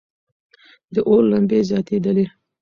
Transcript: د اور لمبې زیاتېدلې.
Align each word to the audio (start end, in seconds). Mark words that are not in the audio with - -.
د 0.93 0.95
اور 1.09 1.23
لمبې 1.31 1.59
زیاتېدلې. 1.69 2.25